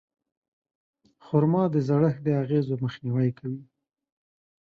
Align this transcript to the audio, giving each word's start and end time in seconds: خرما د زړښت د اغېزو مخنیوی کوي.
خرما 1.25 1.63
د 1.73 1.75
زړښت 1.87 2.19
د 2.23 2.27
اغېزو 2.41 2.73
مخنیوی 2.83 3.29
کوي. 3.39 3.61